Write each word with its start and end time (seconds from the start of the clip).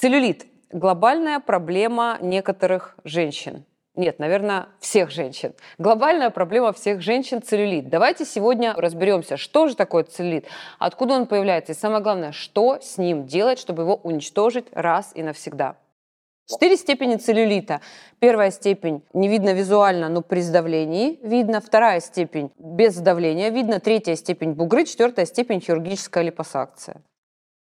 Целлюлит– 0.00 0.46
глобальная 0.70 1.40
проблема 1.40 2.18
некоторых 2.20 2.96
женщин. 3.02 3.64
Нет, 3.96 4.20
наверное, 4.20 4.68
всех 4.78 5.10
женщин. 5.10 5.54
Глобальная 5.76 6.30
проблема 6.30 6.72
всех 6.72 7.00
женщин– 7.00 7.42
целлюлит. 7.44 7.88
Давайте 7.88 8.24
сегодня 8.24 8.74
разберемся, 8.76 9.36
что 9.36 9.66
же 9.66 9.74
такое 9.74 10.04
целлюлит, 10.04 10.46
откуда 10.78 11.14
он 11.14 11.26
появляется, 11.26 11.72
и 11.72 11.74
самое 11.74 12.00
главное, 12.00 12.30
что 12.30 12.78
с 12.80 12.96
ним 12.96 13.26
делать, 13.26 13.58
чтобы 13.58 13.82
его 13.82 13.96
уничтожить 13.96 14.66
раз 14.70 15.10
и 15.16 15.24
навсегда. 15.24 15.74
Четыре 16.46 16.76
степени 16.76 17.16
целлюлита. 17.16 17.80
Первая 18.20 18.52
степень 18.52 19.02
не 19.14 19.26
видно 19.26 19.52
визуально, 19.52 20.08
но 20.08 20.22
при 20.22 20.42
сдавлении 20.42 21.18
видно. 21.24 21.60
Вторая 21.60 21.98
степень 21.98 22.52
без 22.56 22.94
сдавления 22.94 23.48
видно. 23.48 23.80
Третья 23.80 24.14
степень 24.14 24.52
бугры. 24.52 24.84
Четвертая 24.84 25.26
степень 25.26 25.60
хирургическая 25.60 26.22
липосакция. 26.22 27.02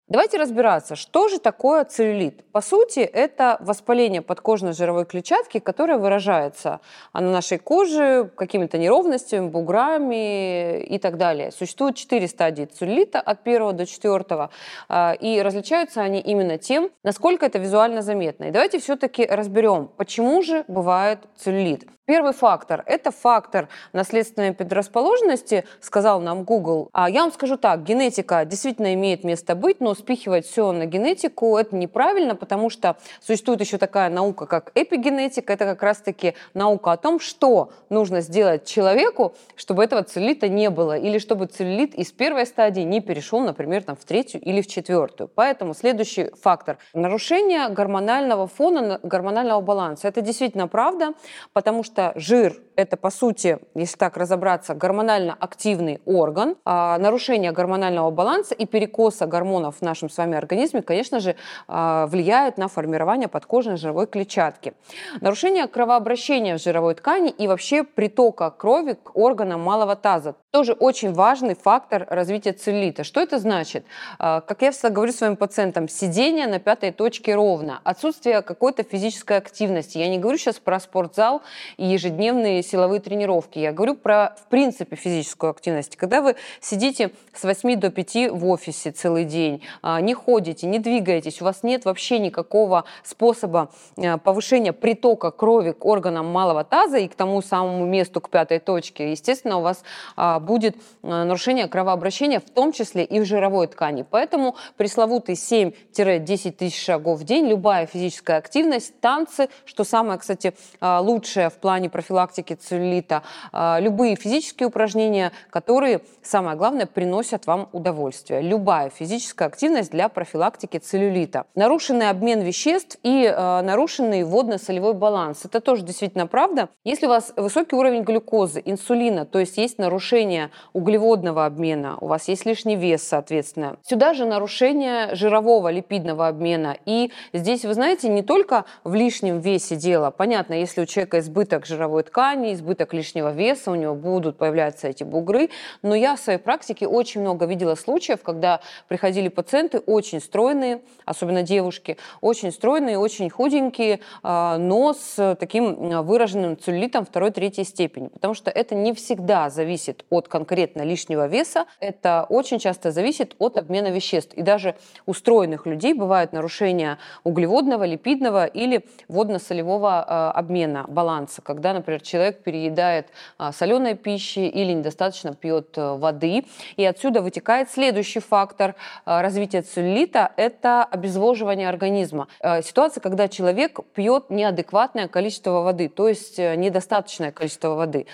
Давайте 0.09 0.37
разбираться, 0.37 0.95
что 0.95 1.27
же 1.27 1.37
такое 1.37 1.83
целлюлит. 1.83 2.45
По 2.53 2.61
сути, 2.61 3.01
это 3.01 3.57
воспаление 3.59 4.21
подкожной 4.21 4.71
жировой 4.71 5.05
клетчатки, 5.05 5.59
которое 5.59 5.97
выражается 5.97 6.79
на 7.13 7.29
нашей 7.29 7.57
коже 7.57 8.31
какими-то 8.37 8.77
неровностями, 8.77 9.49
буграми 9.49 10.81
и 10.81 10.97
так 10.97 11.17
далее. 11.17 11.51
Существует 11.51 11.97
четыре 11.97 12.29
стадии 12.29 12.63
целлюлита 12.63 13.19
от 13.19 13.43
первого 13.43 13.73
до 13.73 13.85
четвертого, 13.85 14.49
а, 14.87 15.11
и 15.11 15.41
различаются 15.41 15.99
они 15.99 16.21
именно 16.21 16.57
тем, 16.57 16.89
насколько 17.03 17.45
это 17.45 17.59
визуально 17.59 18.01
заметно. 18.01 18.45
И 18.45 18.51
давайте 18.51 18.79
все-таки 18.79 19.25
разберем, 19.25 19.89
почему 19.97 20.41
же 20.41 20.63
бывает 20.69 21.19
целлюлит. 21.35 21.83
Первый 22.07 22.31
фактор– 22.31 22.83
это 22.85 23.11
фактор 23.11 23.67
наследственной 23.91 24.53
предрасположенности, 24.53 25.65
сказал 25.81 26.21
нам 26.21 26.45
Google. 26.45 26.87
А 26.93 27.09
я 27.09 27.23
вам 27.23 27.33
скажу 27.33 27.57
так, 27.57 27.83
генетика 27.83 28.45
действительно 28.45 28.93
имеет 28.93 29.25
место 29.25 29.55
быть, 29.55 29.81
но 29.81 29.93
спихивать 29.97 30.45
все 30.45 30.71
на 30.71 30.85
генетику– 30.85 31.57
это 31.59 31.75
неправильно, 31.75 32.35
потому 32.35 32.69
что 32.69 32.97
существует 33.19 33.59
еще 33.61 33.77
такая 33.77 34.09
наука, 34.09 34.45
как 34.45 34.71
эпигенетика. 34.75 35.53
Это 35.53 35.65
как 35.65 35.83
раз-таки 35.83 36.35
наука 36.53 36.91
о 36.91 36.97
том, 36.97 37.19
что 37.19 37.71
нужно 37.89 38.21
сделать 38.21 38.65
человеку, 38.65 39.33
чтобы 39.55 39.83
этого 39.83 40.03
целлюлита 40.03 40.47
не 40.47 40.69
было, 40.69 40.97
или 40.97 41.17
чтобы 41.17 41.47
целлюлит 41.47 41.95
из 41.95 42.11
первой 42.11 42.45
стадии 42.45 42.81
не 42.81 43.01
перешел, 43.01 43.39
например, 43.39 43.83
там, 43.83 43.95
в 43.95 44.05
третью 44.05 44.41
или 44.41 44.61
в 44.61 44.67
четвертую. 44.67 45.29
Поэтому 45.33 45.73
следующий 45.73 46.31
фактор– 46.41 46.77
нарушение 46.93 47.69
гормонального 47.69 48.47
фона, 48.47 48.99
гормонального 49.03 49.61
баланса. 49.61 50.07
Это 50.07 50.21
действительно 50.21 50.67
правда, 50.67 51.13
потому 51.53 51.83
что 51.83 52.13
жир– 52.15 52.55
это, 52.75 52.95
по 52.97 53.09
сути, 53.09 53.59
если 53.73 53.97
так 53.97 54.17
разобраться, 54.17 54.75
гормонально 54.75 55.35
активный 55.39 56.01
орган. 56.05 56.55
А 56.63 56.97
нарушение 56.99 57.51
гормонального 57.51 58.11
баланса 58.11 58.53
и 58.53 58.65
перекоса 58.65 59.25
гормонов 59.25 59.77
в 59.77 59.81
нашем 59.87 60.09
с 60.09 60.17
вами 60.17 60.37
организме, 60.37 60.81
конечно 60.81 61.19
же, 61.19 61.35
а, 61.67 62.07
влияет 62.07 62.57
на 62.57 62.67
формирование 62.67 63.27
подкожной 63.27 63.77
жировой 63.77 64.07
клетчатки. 64.07 64.73
Нарушение 65.21 65.67
кровообращения 65.67 66.57
в 66.57 66.61
жировой 66.61 66.95
ткани 66.95 67.29
и 67.29 67.47
вообще 67.47 67.83
притока 67.83 68.51
крови 68.51 68.97
к 69.01 69.15
органам 69.17 69.61
малого 69.61 69.95
таза 69.95 70.35
тоже 70.57 70.73
очень 70.73 71.13
важный 71.13 71.55
фактор 71.55 72.07
развития 72.09 72.51
целлюлита. 72.51 73.03
Что 73.03 73.21
это 73.21 73.37
значит? 73.37 73.85
А, 74.17 74.41
как 74.41 74.63
я 74.63 74.71
всегда 74.71 74.89
говорю 74.89 75.11
своим 75.11 75.35
пациентам, 75.35 75.87
сидение 75.87 76.47
на 76.47 76.57
пятой 76.57 76.91
точке 76.91 77.35
ровно, 77.35 77.79
отсутствие 77.83 78.41
какой-то 78.41 78.81
физической 78.81 79.37
активности. 79.37 79.99
Я 79.99 80.09
не 80.09 80.17
говорю 80.17 80.39
сейчас 80.39 80.55
про 80.55 80.79
спортзал 80.79 81.43
и 81.77 81.85
ежедневные 81.85 82.63
силовые 82.63 83.01
тренировки. 83.01 83.59
Я 83.59 83.71
говорю 83.71 83.93
про, 83.93 84.35
в 84.41 84.49
принципе, 84.49 84.95
физическую 84.95 85.51
активность. 85.51 85.95
Когда 85.95 86.23
вы 86.23 86.35
сидите 86.59 87.11
с 87.33 87.43
8 87.43 87.79
до 87.79 87.91
5 87.91 88.31
в 88.31 88.47
офисе 88.47 88.91
целый 88.91 89.25
день, 89.25 89.61
не 89.83 90.13
ходите, 90.13 90.67
не 90.67 90.79
двигаетесь, 90.79 91.41
у 91.41 91.45
вас 91.45 91.63
нет 91.63 91.85
вообще 91.85 92.19
никакого 92.19 92.85
способа 93.03 93.69
а, 93.97 94.17
повышения 94.17 94.73
притока 94.73 95.31
крови 95.31 95.71
к 95.71 95.85
органам 95.85 96.27
малого 96.27 96.63
таза 96.63 96.97
и 96.97 97.07
к 97.07 97.15
тому 97.15 97.41
самому 97.41 97.85
месту, 97.85 98.21
к 98.21 98.29
пятой 98.29 98.59
точке, 98.59 99.11
естественно, 99.11 99.57
у 99.57 99.61
вас 99.61 99.83
а, 100.15 100.39
будет 100.39 100.75
нарушение 101.01 101.67
кровообращения, 101.67 102.39
в 102.39 102.49
том 102.49 102.71
числе 102.71 103.03
и 103.03 103.19
в 103.19 103.25
жировой 103.25 103.67
ткани. 103.67 104.05
Поэтому 104.09 104.55
пресловутый 104.77 105.35
7-10 105.35 106.51
тысяч 106.51 106.83
шагов 106.83 107.19
в 107.19 107.23
день, 107.23 107.47
любая 107.47 107.85
физическая 107.85 108.37
активность, 108.37 108.99
танцы, 108.99 109.49
что 109.65 109.83
самое, 109.83 110.19
кстати, 110.19 110.53
лучшее 110.81 111.49
в 111.49 111.55
плане 111.55 111.89
профилактики 111.89 112.53
целлюлита, 112.53 113.23
а, 113.51 113.79
любые 113.79 114.15
физические 114.15 114.67
упражнения, 114.67 115.31
которые, 115.49 116.01
самое 116.21 116.57
главное, 116.57 116.85
приносят 116.85 117.47
вам 117.47 117.69
удовольствие. 117.71 118.41
Любая 118.41 118.89
физическая 118.89 119.47
активность 119.47 119.66
для 119.67 120.09
профилактики 120.09 120.77
целлюлита. 120.77 121.45
Нарушенный 121.55 122.09
обмен 122.09 122.41
веществ 122.41 122.97
и 123.03 123.25
а, 123.27 123.61
нарушенный 123.61 124.23
водно-солевой 124.23 124.93
баланс. 124.93 125.45
Это 125.45 125.59
тоже 125.59 125.83
действительно 125.83 126.25
правда. 126.27 126.69
Если 126.83 127.05
у 127.05 127.09
вас 127.09 127.33
высокий 127.35 127.75
уровень 127.75 128.03
глюкозы, 128.03 128.61
инсулина, 128.63 129.25
то 129.25 129.39
есть 129.39 129.57
есть 129.57 129.77
нарушение 129.77 130.51
углеводного 130.73 131.45
обмена, 131.45 131.97
у 131.99 132.07
вас 132.07 132.27
есть 132.27 132.45
лишний 132.45 132.75
вес, 132.75 133.03
соответственно. 133.03 133.77
Сюда 133.83 134.13
же 134.13 134.25
нарушение 134.25 135.13
жирового 135.15 135.69
липидного 135.69 136.27
обмена. 136.27 136.77
И 136.85 137.11
здесь, 137.33 137.65
вы 137.65 137.73
знаете, 137.73 138.09
не 138.09 138.21
только 138.21 138.65
в 138.83 138.95
лишнем 138.95 139.39
весе 139.39 139.75
дело. 139.75 140.11
Понятно, 140.11 140.53
если 140.53 140.81
у 140.81 140.85
человека 140.85 141.19
избыток 141.19 141.65
жировой 141.65 142.03
ткани, 142.03 142.53
избыток 142.53 142.93
лишнего 142.93 143.31
веса, 143.31 143.71
у 143.71 143.75
него 143.75 143.95
будут 143.95 144.37
появляться 144.37 144.87
эти 144.87 145.03
бугры. 145.03 145.49
Но 145.81 145.93
я 145.95 146.15
в 146.15 146.19
своей 146.19 146.39
практике 146.39 146.87
очень 146.87 147.21
много 147.21 147.45
видела 147.45 147.75
случаев, 147.75 148.21
когда 148.23 148.61
приходили 148.87 149.27
пациенты 149.27 149.56
очень 149.85 150.21
стройные, 150.21 150.81
особенно 151.05 151.43
девушки, 151.43 151.97
очень 152.21 152.51
стройные, 152.51 152.97
очень 152.97 153.29
худенькие, 153.29 153.99
а, 154.23 154.57
но 154.57 154.93
с 154.93 155.35
таким 155.39 156.03
выраженным 156.03 156.57
целлюлитом 156.57 157.05
второй, 157.05 157.31
третьей 157.31 157.63
степени. 157.63 158.07
Потому 158.07 158.33
что 158.33 158.51
это 158.51 158.75
не 158.75 158.93
всегда 158.93 159.49
зависит 159.49 160.05
от 160.09 160.27
конкретно 160.27 160.81
лишнего 160.83 161.27
веса, 161.27 161.65
это 161.79 162.25
очень 162.29 162.59
часто 162.59 162.91
зависит 162.91 163.35
от 163.39 163.57
обмена 163.57 163.87
веществ. 163.87 164.33
И 164.33 164.41
даже 164.41 164.75
у 165.05 165.13
стройных 165.13 165.65
людей 165.65 165.93
бывают 165.93 166.33
нарушения 166.33 166.97
углеводного, 167.23 167.83
липидного 167.83 168.45
или 168.45 168.85
водно-солевого 169.07 170.05
а, 170.07 170.31
обмена, 170.31 170.85
баланса, 170.87 171.41
когда, 171.41 171.73
например, 171.73 172.01
человек 172.01 172.43
переедает 172.43 173.07
а, 173.37 173.51
соленой 173.51 173.95
пищи 173.95 174.39
или 174.39 174.71
недостаточно 174.71 175.33
пьет 175.33 175.77
э, 175.77 175.95
воды. 175.95 176.45
И 176.75 176.85
отсюда 176.85 177.21
вытекает 177.21 177.69
следующий 177.69 178.19
фактор 178.19 178.75
а, 179.05 179.21
развития 179.37 179.61
целлюлита– 179.61 180.31
это 180.35 180.83
обезвоживание 180.83 181.69
организма. 181.69 182.27
А, 182.41 182.63
ситуация, 182.63 183.01
когда 183.01 183.27
человек 183.27 183.79
пьет 183.93 184.31
неадекватное 184.31 185.07
количество 185.07 185.61
воды, 185.61 185.89
то 185.89 186.07
есть 186.07 186.39
э, 186.39 186.55
недостаточное 186.55 187.31
количество 187.31 187.75
воды. 187.75 188.07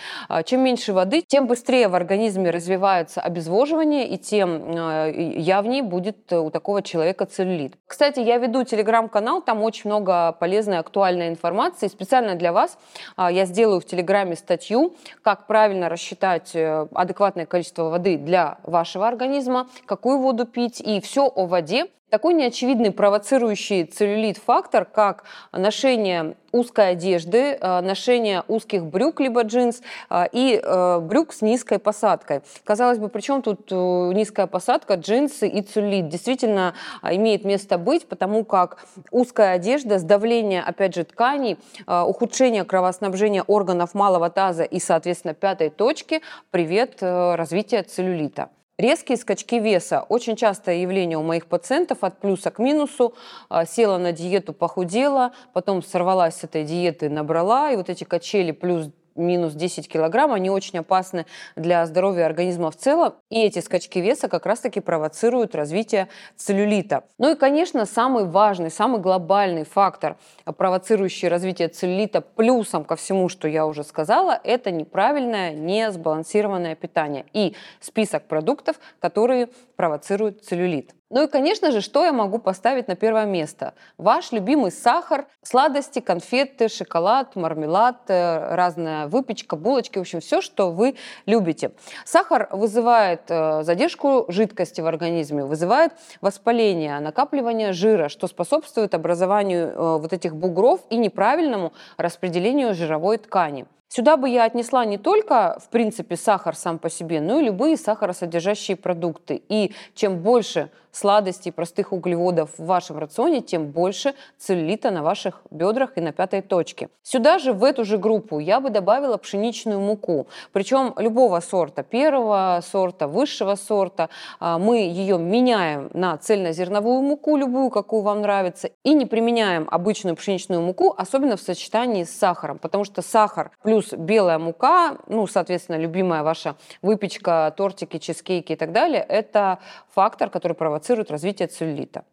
Чем 0.45 0.61
меньше 0.61 0.91
воды, 0.91 1.21
тем 1.25 1.47
быстрее 1.47 1.87
в 1.87 1.95
организме 1.95 2.49
развивается 2.49 3.21
обезвоживание, 3.21 4.07
и 4.09 4.17
тем 4.17 4.71
явнее 4.71 5.83
будет 5.83 6.33
у 6.33 6.49
такого 6.49 6.81
человека 6.81 7.25
целлюлит. 7.25 7.75
Кстати, 7.87 8.19
я 8.19 8.37
веду 8.37 8.63
телеграм-канал, 8.63 9.41
там 9.41 9.63
очень 9.63 9.89
много 9.89 10.33
полезной, 10.33 10.79
актуальной 10.79 11.29
информации. 11.29 11.87
Специально 11.87 12.35
для 12.35 12.51
вас 12.51 12.77
я 13.17 13.45
сделаю 13.45 13.79
в 13.79 13.85
Телеграме 13.85 14.35
статью, 14.35 14.95
как 15.21 15.47
правильно 15.47 15.87
рассчитать 15.89 16.51
э, 16.55 16.87
адекватное 16.93 17.45
количество 17.45 17.83
воды 17.83 18.17
для 18.17 18.57
вашего 18.63 19.07
организма, 19.07 19.67
какую 19.85 20.17
воду 20.17 20.45
пить 20.45 20.81
и 20.81 20.99
все 20.99 21.12
о 21.21 21.45
воде. 21.45 21.87
Такой 22.13 22.35
неочевидный 22.35 22.91
провоцирующий 22.91 23.85
целлюлит 23.85 24.37
фактор, 24.37 24.85
как 24.85 25.23
ношение 25.51 26.35
узкой 26.51 26.91
одежды, 26.91 27.57
э, 27.59 27.81
ношение 27.81 28.43
узких 28.47 28.85
брюк 28.85 29.19
либо 29.19 29.41
джинс 29.41 29.81
э, 30.11 30.25
и 30.31 30.61
э, 30.63 30.99
брюк 30.99 31.33
с 31.33 31.41
низкой 31.41 31.79
посадкой. 31.79 32.41
Казалось 32.63 32.99
бы, 32.99 33.09
при 33.09 33.21
чем 33.21 33.41
тут 33.41 33.71
низкая 33.71 34.45
посадка, 34.45 34.93
джинсы 34.93 35.47
и 35.47 35.63
целлюлит? 35.63 36.07
Действительно 36.09 36.75
имеет 37.01 37.45
место 37.45 37.79
быть, 37.79 38.07
потому 38.07 38.45
как 38.45 38.85
узкая 39.09 39.55
одежда, 39.55 39.97
сдавление, 39.97 40.61
опять 40.61 40.93
же, 40.93 41.05
тканей, 41.05 41.57
ухудшение 41.87 42.63
кровоснабжения 42.63 43.41
органов 43.41 43.95
малого 43.95 44.29
таза 44.29 44.65
и, 44.65 44.79
соответственно, 44.79 45.33
пятой 45.33 45.71
точки 45.71 46.21
привет 46.51 47.01
развития 47.01 47.81
целлюлита. 47.81 48.49
Резкие 48.79 49.17
скачки 49.17 49.59
веса– 49.59 50.01
очень 50.09 50.35
частое 50.35 50.77
явление 50.77 51.19
у 51.19 51.21
моих 51.21 51.45
пациентов 51.45 51.99
от 52.01 52.19
плюса 52.19 52.49
к 52.49 52.57
минусу. 52.57 53.13
А, 53.47 53.65
села 53.65 53.99
на 53.99 54.11
диету, 54.13 54.51
похудела, 54.51 55.31
потом 55.53 55.83
сорвалась 55.83 56.37
с 56.37 56.43
этой 56.43 56.63
диеты, 56.63 57.07
набрала, 57.07 57.71
и 57.71 57.75
вот 57.75 57.89
эти 57.89 58.03
качели 58.03 58.51
плюс 58.51 58.89
минус 59.15 59.53
10 59.53 59.87
килограмм, 59.87 60.33
они 60.33 60.49
очень 60.49 60.79
опасны 60.79 61.25
для 61.55 61.85
здоровья 61.85 62.25
организма 62.25 62.71
в 62.71 62.75
целом. 62.75 63.15
И 63.29 63.41
эти 63.43 63.59
скачки 63.59 63.99
веса 63.99 64.27
как 64.27 64.45
раз-таки 64.45 64.79
провоцируют 64.79 65.55
развитие 65.55 66.07
целлюлита. 66.35 67.03
Ну 67.17 67.31
и, 67.31 67.35
конечно, 67.35 67.85
самый 67.85 68.25
важный, 68.25 68.71
самый 68.71 68.99
глобальный 68.99 69.65
фактор, 69.65 70.17
провоцирующий 70.45 71.27
развитие 71.27 71.67
целлюлита, 71.67 72.21
плюсом 72.21 72.85
ко 72.85 72.95
всему, 72.95 73.29
что 73.29 73.47
я 73.47 73.65
уже 73.65 73.83
сказала, 73.83 74.39
это 74.43 74.71
неправильное, 74.71 75.53
несбалансированное 75.53 76.75
питание 76.75 77.25
и 77.33 77.55
список 77.79 78.27
продуктов, 78.27 78.77
которые 78.99 79.49
провоцируют 79.75 80.43
целлюлит. 80.43 80.93
Ну 81.13 81.25
и, 81.25 81.27
конечно 81.27 81.71
же, 81.71 81.81
что 81.81 82.03
я 82.03 82.11
могу 82.11 82.39
поставить 82.39 82.87
на 82.87 82.95
первое 82.95 83.25
место? 83.25 83.75
Ваш 83.99 84.31
любимый 84.31 84.71
сахар, 84.71 85.27
сладости, 85.43 85.99
конфеты, 85.99 86.69
шоколад, 86.69 87.35
мармелад, 87.35 87.97
э, 88.07 88.55
разная 88.55 89.05
выпечка, 89.05 89.55
булочки, 89.55 89.99
в 89.99 90.01
общем, 90.01 90.21
все, 90.21 90.41
что 90.41 90.71
вы 90.71 90.95
любите. 91.27 91.69
Сахар 92.03 92.47
вызывает 92.49 93.29
э, 93.29 93.61
задержку 93.61 94.25
жидкости 94.27 94.81
в 94.81 94.87
организме, 94.87 95.45
вызывает 95.45 95.93
воспаление, 96.19 96.99
накапливание 96.99 97.73
жира, 97.73 98.09
что 98.09 98.25
способствует 98.25 98.95
образованию 98.95 99.67
э, 99.67 99.97
вот 99.99 100.13
этих 100.13 100.35
бугров 100.35 100.81
и 100.89 100.97
неправильному 100.97 101.73
распределению 101.97 102.73
жировой 102.73 103.19
ткани. 103.19 103.67
Сюда 103.87 104.17
бы 104.17 104.27
я 104.27 104.45
отнесла 104.45 104.83
не 104.85 104.97
только, 104.97 105.59
в 105.63 105.69
принципе, 105.69 106.15
сахар 106.15 106.55
сам 106.55 106.79
по 106.79 106.89
себе, 106.89 107.21
но 107.21 107.39
и 107.39 107.43
любые 107.43 107.77
сахаросодержащие 107.77 108.75
продукты. 108.75 109.43
И 109.49 109.75
чем 109.93 110.17
больше 110.23 110.71
сладостей, 110.93 111.51
простых 111.51 111.91
углеводов 111.91 112.51
в 112.57 112.65
вашем 112.65 112.97
рационе, 112.99 113.41
тем 113.41 113.71
больше 113.71 114.13
целлюлита 114.37 114.91
на 114.91 115.03
ваших 115.03 115.41
бедрах 115.51 115.97
и 115.97 116.01
на 116.01 116.13
пятой 116.13 116.41
точке. 116.41 116.89
Сюда 117.01 117.39
же, 117.39 117.51
в 117.51 117.63
эту 117.63 117.83
же 117.83 117.97
группу, 117.97 118.39
я 118.39 118.59
бы 118.59 118.69
добавила 118.69 119.17
пшеничную 119.17 119.79
муку. 119.79 120.27
Причем 120.51 120.93
любого 120.97 121.39
сорта, 121.39 121.83
первого 121.83 122.61
сорта, 122.63 123.07
высшего 123.07 123.55
сорта. 123.55 124.09
А, 124.39 124.59
мы 124.59 124.77
ее 124.77 125.17
меняем 125.17 125.89
на 125.93 126.15
цельнозерновую 126.17 127.01
муку, 127.01 127.35
любую, 127.37 127.71
какую 127.71 128.03
вам 128.03 128.21
нравится, 128.21 128.69
и 128.83 128.93
не 128.93 129.05
применяем 129.05 129.67
обычную 129.71 130.15
пшеничную 130.15 130.61
муку, 130.61 130.93
особенно 130.95 131.37
в 131.37 131.41
сочетании 131.41 132.03
с 132.03 132.15
сахаром, 132.15 132.59
потому 132.59 132.83
что 132.83 133.01
сахар 133.01 133.51
плюс 133.63 133.91
белая 133.93 134.37
мука, 134.37 134.97
ну, 135.07 135.25
соответственно, 135.25 135.77
любимая 135.77 136.21
ваша 136.21 136.55
выпечка, 136.81 137.51
тортики, 137.57 137.97
чизкейки 137.97 138.53
и 138.53 138.55
так 138.55 138.71
далее, 138.71 139.03
это 139.07 139.59
фактор, 139.93 140.29
который 140.29 140.53
провоцирует 140.53 140.82
провоцирует 140.83 141.11
развитие 141.11 141.47
целлюлита. 141.47 142.03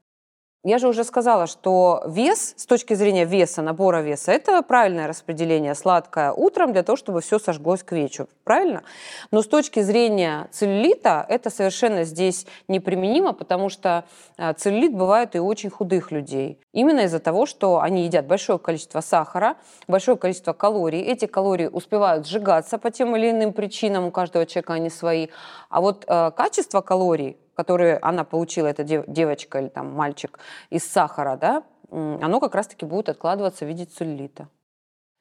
Я 0.62 0.78
же 0.78 0.88
уже 0.88 1.04
сказала, 1.04 1.46
что 1.46 2.02
вес, 2.06 2.52
с 2.54 2.66
точки 2.66 2.92
зрения 2.92 3.24
веса, 3.24 3.62
набора 3.62 4.02
веса, 4.02 4.30
это 4.30 4.60
правильное 4.60 5.08
распределение 5.08 5.74
сладкое 5.74 6.32
утром 6.32 6.72
для 6.72 6.82
того, 6.82 6.96
чтобы 6.96 7.22
все 7.22 7.38
сожглось 7.38 7.82
к 7.82 7.92
вечеру. 7.92 8.28
Правильно? 8.44 8.82
Но 9.30 9.40
с 9.40 9.46
точки 9.46 9.80
зрения 9.80 10.48
целлюлита 10.50 11.24
это 11.30 11.48
совершенно 11.48 12.04
здесь 12.04 12.46
неприменимо, 12.68 13.32
потому 13.32 13.70
что 13.70 14.04
а, 14.36 14.52
целлюлит 14.52 14.94
бывает 14.94 15.34
и 15.34 15.38
у 15.38 15.46
очень 15.46 15.70
худых 15.70 16.12
людей. 16.12 16.60
Именно 16.74 17.00
из-за 17.00 17.20
того, 17.20 17.46
что 17.46 17.80
они 17.80 18.04
едят 18.04 18.26
большое 18.26 18.58
количество 18.58 19.00
сахара, 19.00 19.56
большое 19.88 20.18
количество 20.18 20.52
калорий. 20.52 21.00
Эти 21.00 21.24
калории 21.24 21.68
успевают 21.68 22.26
сжигаться 22.26 22.76
по 22.76 22.90
тем 22.90 23.16
или 23.16 23.30
иным 23.30 23.54
причинам, 23.54 24.04
у 24.04 24.10
каждого 24.10 24.44
человека 24.44 24.74
они 24.74 24.90
свои. 24.90 25.28
А 25.70 25.80
вот 25.80 26.04
э, 26.06 26.32
качество 26.36 26.82
калорий 26.82 27.38
которые 27.60 27.98
она 27.98 28.24
получила, 28.24 28.68
эта 28.68 28.84
девочка 28.84 29.58
или 29.60 29.68
там 29.68 29.92
мальчик, 29.92 30.38
из 30.70 30.90
сахара, 30.90 31.36
да, 31.36 31.62
оно 31.90 32.40
как 32.40 32.54
раз-таки 32.54 32.86
будет 32.86 33.08
откладываться 33.10 33.64
в 33.66 33.68
виде 33.68 33.84
целлюлита. 33.84 34.48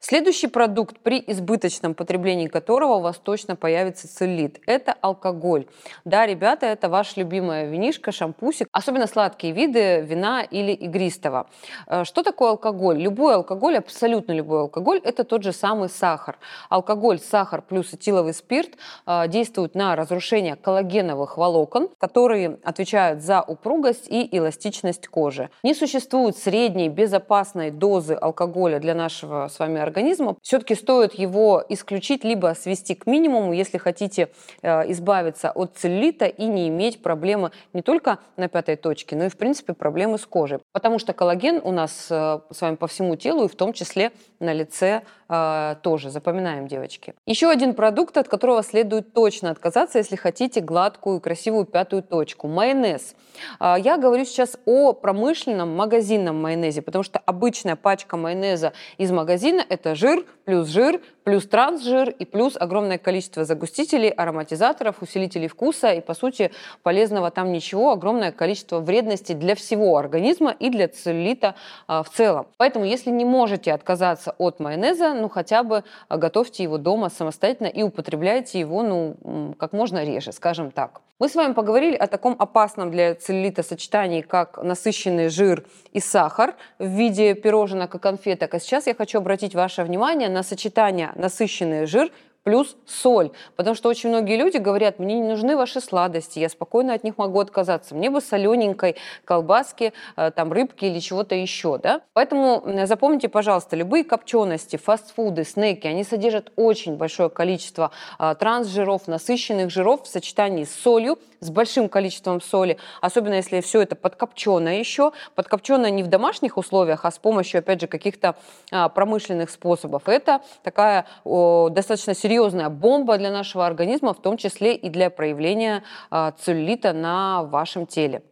Следующий 0.02 0.46
продукт, 0.46 0.98
при 1.00 1.22
избыточном 1.26 1.94
потреблении 1.94 2.46
которого 2.46 2.94
у 2.94 3.00
вас 3.00 3.18
точно 3.18 3.54
появится 3.54 4.08
целлит, 4.08 4.58
это 4.64 4.94
алкоголь. 4.98 5.66
Да, 6.06 6.24
ребята, 6.24 6.64
это 6.64 6.88
ваш 6.88 7.18
любимая 7.18 7.66
винишка, 7.66 8.10
шампусик, 8.10 8.66
особенно 8.72 9.06
сладкие 9.06 9.52
виды 9.52 10.00
вина 10.00 10.42
или 10.42 10.72
игристого. 10.72 11.48
Э, 11.86 12.04
что 12.04 12.22
такое 12.22 12.52
алкоголь? 12.52 12.98
Любой 12.98 13.34
алкоголь, 13.34 13.76
абсолютно 13.76 14.32
любой 14.32 14.60
алкоголь, 14.62 15.02
это 15.04 15.22
тот 15.22 15.42
же 15.42 15.52
самый 15.52 15.90
сахар. 15.90 16.38
Алкоголь, 16.70 17.18
сахар 17.18 17.60
плюс 17.60 17.92
этиловый 17.92 18.32
спирт 18.32 18.70
э, 19.06 19.28
действуют 19.28 19.74
на 19.74 19.96
разрушение 19.96 20.56
коллагеновых 20.56 21.36
волокон, 21.36 21.90
которые 21.98 22.58
отвечают 22.64 23.20
за 23.20 23.42
упругость 23.42 24.08
и 24.08 24.26
эластичность 24.34 25.08
кожи. 25.08 25.50
Не 25.62 25.74
существует 25.74 26.38
средней 26.38 26.88
безопасной 26.88 27.70
дозы 27.70 28.14
алкоголя 28.14 28.78
для 28.78 28.94
нашего 28.94 29.48
с 29.48 29.58
вами 29.58 29.89
организма, 29.90 30.36
все-таки 30.42 30.74
стоит 30.74 31.14
его 31.14 31.64
исключить, 31.68 32.24
либо 32.24 32.54
свести 32.58 32.94
к 32.94 33.06
минимуму, 33.06 33.52
если 33.52 33.78
хотите 33.78 34.28
э, 34.62 34.90
избавиться 34.92 35.50
от 35.50 35.76
целлюлита 35.76 36.26
и 36.26 36.46
не 36.46 36.68
иметь 36.68 37.02
проблемы 37.02 37.50
не 37.72 37.82
только 37.82 38.18
на 38.36 38.48
пятой 38.48 38.76
точке, 38.76 39.16
но 39.16 39.24
и, 39.24 39.28
в 39.28 39.36
принципе, 39.36 39.72
проблемы 39.72 40.18
с 40.18 40.26
кожей. 40.26 40.58
Потому 40.72 40.98
что 40.98 41.12
коллаген 41.12 41.60
у 41.62 41.72
нас 41.72 42.06
э, 42.10 42.38
с 42.50 42.60
вами 42.60 42.76
по 42.76 42.86
всему 42.86 43.16
телу, 43.16 43.44
и 43.44 43.48
в 43.48 43.56
том 43.56 43.72
числе 43.72 44.12
на 44.38 44.52
лице 44.52 45.02
э, 45.30 45.76
тоже. 45.82 46.10
Запоминаем, 46.10 46.66
девочки. 46.68 47.14
Еще 47.24 47.48
один 47.48 47.74
продукт, 47.74 48.16
от 48.18 48.28
которого 48.28 48.62
следует 48.62 49.14
точно 49.14 49.50
отказаться, 49.50 49.98
если 49.98 50.16
хотите 50.16 50.60
гладкую, 50.60 51.20
красивую 51.20 51.64
пятую 51.64 52.02
точку. 52.02 52.48
Майонез. 52.48 53.14
Я 53.60 53.96
говорю 53.96 54.24
сейчас 54.24 54.58
о 54.66 54.92
промышленном 54.92 55.74
магазинном 55.74 56.42
майонезе, 56.42 56.82
потому 56.82 57.04
что 57.04 57.20
обычная 57.24 57.76
пачка 57.76 58.16
майонеза 58.16 58.72
из 58.98 59.10
магазина– 59.10 59.64
это 59.68 59.94
жир 59.94 60.26
плюс 60.50 60.66
жир 60.66 61.00
плюс 61.24 61.46
трансжир 61.46 62.10
и 62.10 62.24
плюс 62.24 62.56
огромное 62.58 62.98
количество 62.98 63.44
загустителей, 63.44 64.08
ароматизаторов, 64.08 65.00
усилителей 65.00 65.46
вкуса 65.46 65.92
и, 65.92 66.00
по 66.00 66.14
сути, 66.14 66.50
полезного 66.82 67.30
там 67.30 67.52
ничего, 67.52 67.92
огромное 67.92 68.32
количество 68.32 68.80
вредности 68.80 69.32
для 69.32 69.54
всего 69.54 69.96
организма 69.96 70.50
и 70.50 70.70
для 70.70 70.88
целлюлита 70.88 71.54
а, 71.86 72.02
в 72.02 72.10
целом. 72.10 72.48
Поэтому, 72.56 72.84
если 72.84 73.10
не 73.10 73.24
можете 73.24 73.72
отказаться 73.72 74.34
от 74.38 74.60
майонеза, 74.60 75.14
ну 75.14 75.28
хотя 75.28 75.62
бы 75.62 75.84
а, 76.08 76.16
готовьте 76.16 76.64
его 76.64 76.78
дома 76.78 77.10
самостоятельно 77.10 77.68
и 77.68 77.82
употребляйте 77.84 78.58
его, 78.58 78.82
ну, 78.82 79.54
как 79.58 79.72
можно 79.72 80.04
реже, 80.04 80.32
скажем 80.32 80.72
так. 80.72 81.00
Мы 81.20 81.28
с 81.28 81.34
вами 81.34 81.52
поговорили 81.52 81.96
о 81.96 82.06
таком 82.06 82.34
опасном 82.38 82.90
для 82.90 83.14
целлюлита 83.14 83.62
сочетании, 83.62 84.22
как 84.22 84.56
насыщенный 84.62 85.28
жир 85.28 85.66
и 85.92 86.00
сахар 86.00 86.54
в 86.78 86.86
виде 86.86 87.34
пироженок 87.34 87.94
и 87.94 87.98
конфеток. 87.98 88.54
А 88.54 88.58
сейчас 88.58 88.86
я 88.86 88.94
хочу 88.94 89.18
обратить 89.18 89.54
ваше 89.54 89.84
внимание 89.84 90.30
на 90.30 90.39
сочетание 90.42 91.12
насыщенный 91.14 91.86
жир 91.86 92.10
плюс 92.42 92.76
соль. 92.86 93.30
Потому 93.56 93.76
что 93.76 93.88
очень 93.88 94.08
многие 94.08 94.36
люди 94.36 94.56
говорят, 94.56 94.98
мне 94.98 95.16
не 95.20 95.28
нужны 95.28 95.56
ваши 95.56 95.80
сладости, 95.80 96.38
я 96.38 96.48
спокойно 96.48 96.94
от 96.94 97.04
них 97.04 97.18
могу 97.18 97.40
отказаться. 97.40 97.94
Мне 97.94 98.10
бы 98.10 98.20
солененькой 98.20 98.96
колбаски, 99.24 99.92
э, 100.16 100.30
там 100.30 100.52
рыбки 100.52 100.84
или 100.84 100.98
чего-то 101.00 101.34
еще. 101.34 101.78
Да? 101.78 102.02
Поэтому 102.12 102.62
запомните, 102.86 103.28
пожалуйста, 103.28 103.76
любые 103.76 104.04
копчености, 104.04 104.76
фастфуды, 104.76 105.44
снеки, 105.44 105.86
они 105.86 106.04
содержат 106.04 106.52
очень 106.56 106.96
большое 106.96 107.28
количество 107.28 107.90
а, 108.18 108.34
трансжиров, 108.34 109.06
насыщенных 109.06 109.70
жиров 109.70 110.04
в 110.04 110.06
сочетании 110.06 110.64
с 110.64 110.74
солью, 110.74 111.18
с 111.40 111.50
большим 111.50 111.88
количеством 111.88 112.40
соли, 112.40 112.78
особенно 113.00 113.34
если 113.34 113.60
все 113.60 113.82
это 113.82 113.96
подкопченное 113.96 114.78
еще, 114.78 115.12
подкопченное 115.34 115.90
не 115.90 116.02
в 116.02 116.08
домашних 116.08 116.56
условиях, 116.56 117.04
а 117.04 117.10
с 117.10 117.18
помощью, 117.18 117.58
опять 117.58 117.80
же, 117.80 117.86
каких-то 117.86 118.36
а, 118.70 118.88
промышленных 118.88 119.50
способов. 119.50 120.08
Это 120.08 120.40
такая 120.62 121.06
достаточно 121.24 122.14
серьезная 122.14 122.68
бомба 122.68 123.18
для 123.18 123.30
нашего 123.30 123.66
организма, 123.66 124.14
в 124.14 124.20
том 124.20 124.36
числе 124.36 124.74
и 124.74 124.88
для 124.88 125.10
проявления 125.10 125.82
а, 126.10 126.32
целлюлита 126.32 126.92
на 126.92 127.42
вашем 127.42 127.86
теле. 127.86 128.22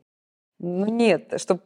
Ну 0.60 0.86
нет, 0.86 1.34
чтобы 1.36 1.60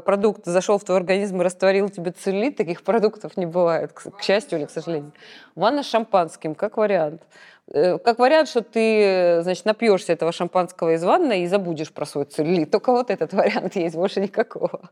продукт 0.00 0.44
зашел 0.44 0.78
в 0.78 0.84
твой 0.84 0.98
организм 0.98 1.40
и 1.40 1.44
растворил 1.44 1.88
тебе 1.88 2.10
целлюлит, 2.10 2.56
таких 2.56 2.82
продуктов 2.82 3.38
не 3.38 3.46
бывает, 3.46 3.92
к 3.92 4.22
счастью 4.22 4.58
или 4.58 4.66
к 4.66 4.70
сожалению. 4.70 5.12
Ванна 5.54 5.82
с 5.82 5.86
шампанским, 5.86 6.54
как 6.54 6.76
вариант. 6.76 7.22
Э, 7.68 7.98
как 7.98 8.18
вариант, 8.18 8.50
что 8.50 8.60
ты, 8.60 9.40
значит, 9.42 9.64
напьешься 9.64 10.12
этого 10.12 10.30
шампанского 10.30 10.94
из 10.94 11.02
ванны 11.02 11.42
и 11.42 11.46
забудешь 11.46 11.90
про 11.90 12.04
свой 12.04 12.26
целлюлит. 12.26 12.70
Только 12.70 12.92
вот 12.92 13.10
этот 13.10 13.32
вариант 13.32 13.76
есть, 13.76 13.96
больше 13.96 14.20
никакого. 14.20 14.90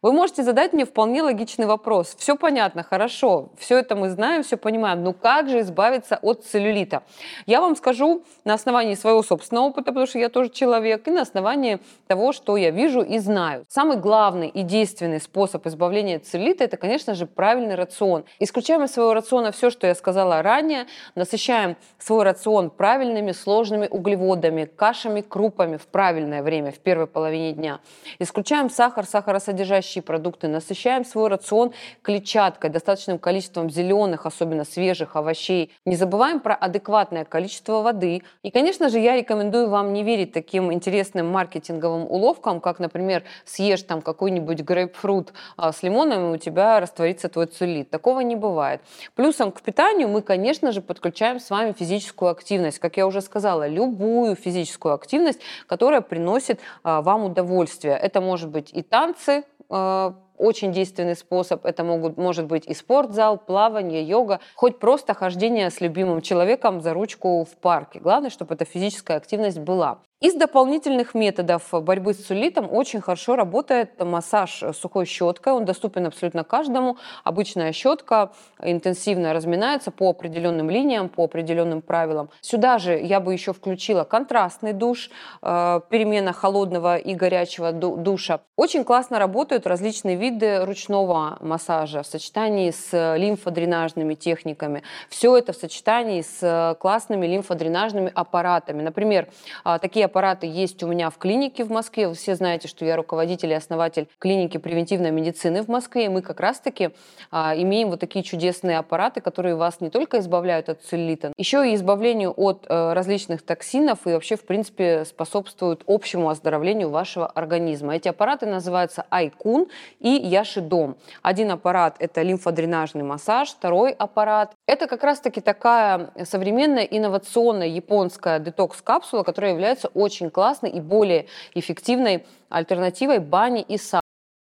Вы 0.00 0.12
можете 0.12 0.44
задать 0.44 0.72
мне 0.74 0.84
вполне 0.84 1.22
логичный 1.22 1.66
вопрос. 1.66 2.14
Все 2.16 2.36
понятно, 2.36 2.84
хорошо, 2.84 3.50
все 3.58 3.78
это 3.78 3.96
мы 3.96 4.10
знаем, 4.10 4.44
все 4.44 4.56
понимаем, 4.56 5.02
но 5.02 5.12
как 5.12 5.48
же 5.48 5.58
избавиться 5.58 6.20
от 6.22 6.44
целлюлита? 6.44 7.02
Я 7.46 7.60
вам 7.60 7.74
скажу 7.74 8.22
на 8.44 8.54
основании 8.54 8.94
своего 8.94 9.24
собственного 9.24 9.64
опыта, 9.64 9.86
потому 9.86 10.06
что 10.06 10.20
я 10.20 10.28
тоже 10.28 10.50
человек, 10.50 11.08
и 11.08 11.10
на 11.10 11.22
основании 11.22 11.80
того, 12.06 12.32
что 12.32 12.56
я 12.56 12.70
вижу 12.70 13.00
и 13.00 13.18
знаю. 13.18 13.64
Самый 13.66 13.96
главный 13.96 14.46
и 14.46 14.62
действенный 14.62 15.20
способ 15.20 15.66
избавления 15.66 16.18
от 16.18 16.26
целлюлита– 16.26 16.62
это, 16.64 16.76
конечно 16.76 17.14
же, 17.14 17.26
правильный 17.26 17.74
рацион. 17.74 18.24
Исключаем 18.38 18.84
из 18.84 18.92
своего 18.92 19.14
рациона 19.14 19.50
все, 19.50 19.68
что 19.68 19.88
я 19.88 19.96
сказала 19.96 20.42
ранее, 20.42 20.86
насыщаем 21.16 21.76
свой 21.98 22.22
рацион 22.22 22.70
правильными 22.70 23.32
сложными 23.32 23.88
углеводами, 23.90 24.64
кашами, 24.64 25.22
крупами 25.22 25.76
в 25.76 25.88
правильное 25.88 26.44
время, 26.44 26.70
в 26.70 26.78
первой 26.78 27.08
половине 27.08 27.50
дня. 27.50 27.80
Исключаем 28.20 28.70
сахар, 28.70 29.04
сахаросодержащие 29.04 29.87
содержащие 29.88 30.02
продукты, 30.02 30.48
насыщаем 30.48 31.04
свой 31.04 31.28
рацион 31.28 31.72
клетчаткой, 32.02 32.70
достаточным 32.70 33.18
количеством 33.18 33.70
зеленых, 33.70 34.26
особенно 34.26 34.64
свежих 34.64 35.16
овощей. 35.16 35.72
Не 35.86 35.96
забываем 35.96 36.40
про 36.40 36.54
адекватное 36.54 37.24
количество 37.24 37.82
воды. 37.82 38.22
И, 38.42 38.50
конечно 38.50 38.88
же, 38.88 38.98
я 38.98 39.16
рекомендую 39.16 39.68
вам 39.68 39.92
не 39.92 40.02
верить 40.02 40.32
таким 40.32 40.72
интересным 40.72 41.30
маркетинговым 41.30 42.04
уловкам, 42.04 42.60
как, 42.60 42.78
например, 42.80 43.22
съешь 43.44 43.82
там 43.82 44.02
какой-нибудь 44.02 44.60
грейпфрут 44.60 45.32
а, 45.56 45.72
с 45.72 45.82
лимоном, 45.82 46.32
и 46.32 46.34
у 46.34 46.38
тебя 46.38 46.80
растворится 46.80 47.28
твой 47.28 47.46
целлюлит. 47.46 47.90
Такого 47.90 48.20
не 48.20 48.36
бывает. 48.36 48.80
Плюсом 49.14 49.52
к 49.52 49.60
питанию 49.62 50.08
мы, 50.08 50.22
конечно 50.22 50.72
же, 50.72 50.80
подключаем 50.80 51.40
с 51.40 51.50
вами 51.50 51.72
физическую 51.72 52.30
активность. 52.30 52.78
Как 52.78 52.96
я 52.96 53.06
уже 53.06 53.20
сказала, 53.20 53.68
любую 53.68 54.36
физическую 54.36 54.94
активность, 54.94 55.40
которая 55.66 56.00
приносит 56.00 56.60
а, 56.82 57.00
вам 57.00 57.24
удовольствие. 57.24 57.94
Это 57.94 58.20
может 58.20 58.50
быть 58.50 58.70
и 58.72 58.82
танцы, 58.82 59.44
очень 59.68 60.72
действенный 60.72 61.16
способ. 61.16 61.66
Это 61.66 61.84
могут, 61.84 62.16
может 62.16 62.46
быть 62.46 62.66
и 62.66 62.74
спортзал, 62.74 63.38
плавание, 63.38 64.02
йога, 64.02 64.40
хоть 64.54 64.78
просто 64.78 65.14
хождение 65.14 65.70
с 65.70 65.80
любимым 65.80 66.20
человеком 66.20 66.80
за 66.80 66.94
ручку 66.94 67.44
в 67.44 67.56
парке. 67.56 68.00
Главное, 68.00 68.30
чтобы 68.30 68.54
эта 68.54 68.64
физическая 68.64 69.16
активность 69.16 69.58
была. 69.58 69.98
Из 70.20 70.34
дополнительных 70.34 71.14
методов 71.14 71.62
борьбы 71.70 72.12
с 72.12 72.16
целлюлитом 72.16 72.68
очень 72.72 73.00
хорошо 73.00 73.36
работает 73.36 74.02
массаж 74.04 74.64
сухой 74.74 75.06
щеткой. 75.06 75.52
Он 75.52 75.64
доступен 75.64 76.06
абсолютно 76.06 76.42
каждому. 76.42 76.96
Обычная 77.22 77.70
щетка 77.70 78.32
интенсивно 78.60 79.32
разминается 79.32 79.92
по 79.92 80.10
определенным 80.10 80.70
линиям, 80.70 81.08
по 81.08 81.22
определенным 81.22 81.82
правилам. 81.82 82.30
Сюда 82.40 82.78
же 82.78 82.98
я 82.98 83.20
бы 83.20 83.32
еще 83.32 83.52
включила 83.52 84.02
контрастный 84.02 84.72
душ, 84.72 85.08
э, 85.40 85.80
перемена 85.88 86.32
холодного 86.32 86.96
и 86.96 87.14
горячего 87.14 87.70
душа. 87.70 88.40
Очень 88.56 88.82
классно 88.82 89.20
работают 89.20 89.68
различные 89.68 90.16
виды 90.16 90.64
ручного 90.64 91.38
массажа 91.40 92.02
в 92.02 92.06
сочетании 92.08 92.72
с 92.72 93.16
лимфодренажными 93.16 94.14
техниками. 94.14 94.82
Все 95.08 95.36
это 95.36 95.52
в 95.52 95.56
сочетании 95.56 96.22
с 96.22 96.76
классными 96.80 97.24
лимфодренажными 97.24 98.10
аппаратами. 98.12 98.82
Например, 98.82 99.28
э, 99.64 99.78
такие 99.80 100.07
аппараты 100.08 100.46
есть 100.46 100.82
у 100.82 100.86
меня 100.88 101.10
в 101.10 101.18
клинике 101.18 101.64
в 101.64 101.70
Москве. 101.70 102.08
Вы 102.08 102.14
все 102.14 102.34
знаете, 102.34 102.66
что 102.66 102.84
я 102.84 102.96
руководитель 102.96 103.50
и 103.50 103.54
основатель 103.54 104.08
клиники 104.18 104.58
превентивной 104.58 105.10
медицины 105.10 105.62
в 105.62 105.68
Москве. 105.68 106.06
И 106.06 106.08
мы 106.08 106.22
как 106.22 106.40
раз-таки 106.40 106.90
а, 107.30 107.54
имеем 107.56 107.90
вот 107.90 108.00
такие 108.00 108.24
чудесные 108.24 108.78
аппараты, 108.78 109.20
которые 109.20 109.54
вас 109.54 109.80
не 109.80 109.90
только 109.90 110.18
избавляют 110.18 110.68
от 110.68 110.82
целлюлита, 110.82 111.32
еще 111.36 111.70
и 111.70 111.74
избавлению 111.74 112.32
от 112.36 112.66
а, 112.68 112.94
различных 112.94 113.42
токсинов 113.42 114.06
и 114.06 114.12
вообще, 114.12 114.36
в 114.36 114.44
принципе, 114.44 115.04
способствуют 115.04 115.82
общему 115.86 116.30
оздоровлению 116.30 116.90
вашего 116.90 117.26
организма. 117.26 117.94
Эти 117.94 118.08
аппараты 118.08 118.46
называются 118.46 119.04
Айкун 119.10 119.68
и 120.00 120.08
Яшидом. 120.08 120.96
Один 121.22 121.50
аппарат– 121.50 121.96
это 121.98 122.22
лимфодренажный 122.22 123.04
массаж, 123.04 123.50
второй 123.50 123.92
аппарат– 123.92 124.52
это 124.66 124.86
как 124.86 125.04
раз-таки 125.04 125.40
такая 125.40 126.10
современная 126.24 126.84
инновационная 126.84 127.68
японская 127.68 128.38
детокс-капсула, 128.38 129.22
которая 129.22 129.52
является 129.52 129.88
очень 129.98 130.30
классной 130.30 130.70
и 130.70 130.80
более 130.80 131.26
эффективной 131.54 132.24
альтернативой 132.48 133.18
бани 133.18 133.62
и 133.62 133.76
сауны. 133.76 134.07